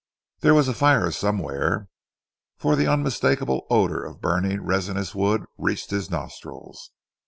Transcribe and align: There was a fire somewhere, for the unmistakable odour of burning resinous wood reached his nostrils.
There 0.39 0.55
was 0.55 0.67
a 0.67 0.73
fire 0.73 1.11
somewhere, 1.11 1.87
for 2.57 2.75
the 2.75 2.87
unmistakable 2.91 3.67
odour 3.69 4.03
of 4.03 4.19
burning 4.19 4.61
resinous 4.63 5.13
wood 5.13 5.45
reached 5.59 5.91
his 5.91 6.09
nostrils. 6.09 6.89